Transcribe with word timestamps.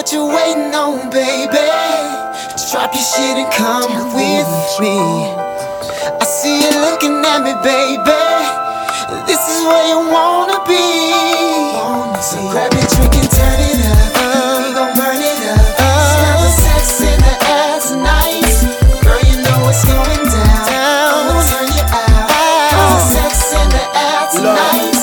what 0.00 0.12
you 0.14 0.24
waiting 0.24 0.74
on, 0.74 1.10
baby. 1.10 1.68
Drop 2.72 2.88
your 2.94 3.04
shit 3.04 3.36
and 3.36 3.52
come 3.52 3.92
with 4.16 4.48
me. 4.80 4.96
I 4.96 6.24
see 6.24 6.56
you 6.64 6.72
looking 6.80 7.20
at 7.20 7.44
me, 7.44 7.52
baby. 7.60 8.22
This 9.28 9.42
is 9.52 9.60
where 9.68 9.86
you 9.92 10.00
wanna 10.08 10.56
be. 10.64 10.88
So 12.22 12.40
grab 12.48 12.72
your 12.72 12.88
drink 12.96 13.29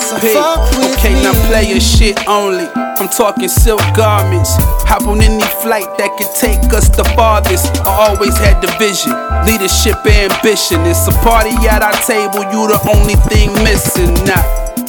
So 0.08 0.16
P. 0.20 0.32
fuck 0.32 0.64
with 0.78 0.96
Okay, 0.98 1.14
me. 1.14 1.22
now 1.22 1.34
play 1.48 1.68
your 1.68 1.80
shit 1.80 2.16
only. 2.28 2.64
I'm 2.98 3.08
talking 3.08 3.48
silk 3.48 3.80
garments. 3.94 4.56
Hop 4.88 5.06
on 5.06 5.20
any 5.20 5.44
flight 5.60 5.86
that 5.98 6.10
could 6.16 6.32
take 6.34 6.64
us 6.72 6.88
the 6.88 7.04
farthest. 7.14 7.76
I 7.84 8.08
always 8.08 8.36
had 8.38 8.58
the 8.64 8.72
vision, 8.80 9.12
leadership, 9.44 10.00
ambition. 10.08 10.80
It's 10.88 11.06
a 11.06 11.12
party 11.20 11.52
at 11.68 11.82
our 11.84 11.94
table, 12.08 12.42
you 12.48 12.66
the 12.72 12.80
only 12.96 13.14
thing 13.28 13.52
missing. 13.62 14.14
Nah. 14.24 14.40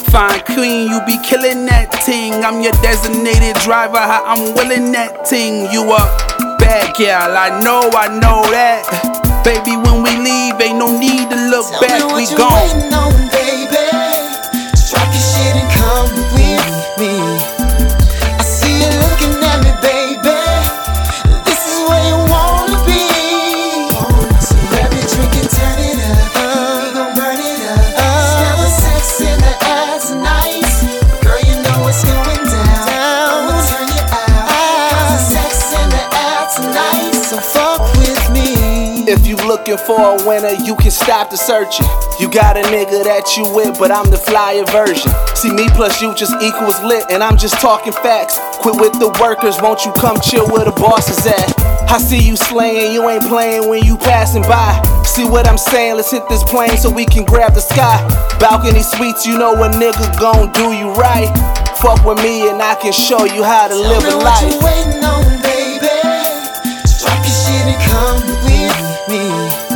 Fine 0.10 0.42
queen, 0.56 0.90
you 0.90 0.98
be 1.06 1.20
killing 1.22 1.66
that 1.68 1.92
ting. 2.08 2.34
I'm 2.42 2.62
your 2.66 2.74
designated 2.82 3.60
driver, 3.62 4.00
I'm 4.02 4.56
willing 4.56 4.92
that 4.94 5.26
ting. 5.26 5.70
You 5.70 5.84
a 5.84 6.02
bad 6.58 6.96
girl, 6.98 7.36
I 7.38 7.60
know, 7.62 7.92
I 7.94 8.08
know 8.08 8.42
that. 8.50 8.88
Baby, 9.46 9.78
If 39.10 39.26
you 39.26 39.36
looking 39.50 39.78
for 39.90 39.98
a 39.98 40.22
winner, 40.22 40.54
you 40.62 40.76
can 40.76 40.92
stop 40.92 41.32
the 41.32 41.36
searching. 41.36 41.90
You 42.22 42.30
got 42.30 42.58
a 42.58 42.62
nigga 42.70 43.02
that 43.10 43.34
you 43.34 43.50
with, 43.58 43.82
but 43.82 43.90
I'm 43.90 44.06
the 44.14 44.22
flyer 44.22 44.62
version. 44.70 45.10
See 45.34 45.50
me 45.50 45.66
plus 45.74 45.98
you 45.98 46.14
just 46.14 46.38
equals 46.46 46.78
lit, 46.86 47.10
and 47.10 47.26
I'm 47.26 47.34
just 47.34 47.58
talking 47.58 47.90
facts. 47.90 48.38
Quit 48.62 48.78
with 48.78 48.94
the 49.02 49.10
workers, 49.18 49.58
won't 49.66 49.82
you 49.82 49.90
come 49.98 50.22
chill 50.22 50.46
where 50.54 50.62
the 50.62 50.78
boss 50.78 51.10
is 51.10 51.26
at? 51.26 51.50
I 51.90 51.98
see 51.98 52.22
you 52.22 52.38
slaying, 52.38 52.94
you 52.94 53.10
ain't 53.10 53.26
playing 53.26 53.68
when 53.68 53.82
you 53.82 53.98
passing 53.98 54.44
by. 54.46 54.78
See 55.02 55.26
what 55.26 55.50
I'm 55.50 55.58
saying? 55.58 55.98
Let's 55.98 56.12
hit 56.12 56.30
this 56.30 56.46
plane 56.46 56.78
so 56.78 56.94
we 56.94 57.10
can 57.10 57.26
grab 57.26 57.58
the 57.58 57.66
sky. 57.66 57.98
Balcony 58.38 58.86
suites, 58.86 59.26
you 59.26 59.42
know 59.42 59.58
a 59.58 59.74
nigga 59.74 60.06
gon' 60.22 60.54
do 60.54 60.70
you 60.70 60.94
right. 60.94 61.34
Fuck 61.82 62.06
with 62.06 62.22
me 62.22 62.46
and 62.46 62.62
I 62.62 62.76
can 62.76 62.94
show 62.94 63.26
you 63.26 63.42
how 63.42 63.70
to 63.70 63.74
live 63.74 64.06
Tell 64.06 64.22
a 64.22 64.22
what 64.22 64.38
life. 64.38 65.19
me. 69.10 69.69